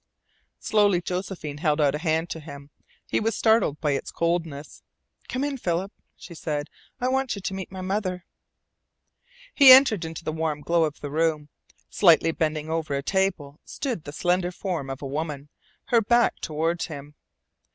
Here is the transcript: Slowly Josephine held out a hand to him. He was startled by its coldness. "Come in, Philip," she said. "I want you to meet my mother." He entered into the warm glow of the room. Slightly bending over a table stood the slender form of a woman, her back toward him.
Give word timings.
Slowly 0.57 0.99
Josephine 0.99 1.59
held 1.59 1.79
out 1.79 1.93
a 1.93 1.99
hand 1.99 2.27
to 2.31 2.39
him. 2.39 2.71
He 3.05 3.19
was 3.19 3.37
startled 3.37 3.79
by 3.79 3.91
its 3.91 4.09
coldness. 4.09 4.81
"Come 5.29 5.43
in, 5.43 5.59
Philip," 5.59 5.91
she 6.15 6.33
said. 6.33 6.71
"I 6.99 7.07
want 7.07 7.35
you 7.35 7.41
to 7.43 7.53
meet 7.53 7.71
my 7.71 7.81
mother." 7.81 8.25
He 9.53 9.71
entered 9.71 10.03
into 10.03 10.23
the 10.23 10.31
warm 10.33 10.61
glow 10.61 10.85
of 10.85 11.01
the 11.01 11.11
room. 11.11 11.49
Slightly 11.91 12.31
bending 12.31 12.67
over 12.67 12.95
a 12.95 13.03
table 13.03 13.59
stood 13.63 14.03
the 14.05 14.11
slender 14.11 14.51
form 14.51 14.89
of 14.89 15.03
a 15.03 15.05
woman, 15.05 15.49
her 15.89 16.01
back 16.01 16.39
toward 16.39 16.81
him. 16.81 17.13